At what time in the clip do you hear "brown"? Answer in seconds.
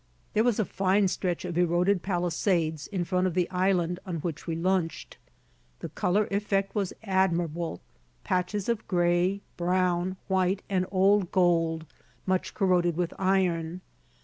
9.57-10.17